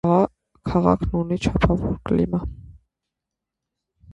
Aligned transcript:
Քաղաքն 0.69 1.11
ունի 1.19 1.37
չափավոր 1.47 1.93
կլիմա։ 2.11 2.41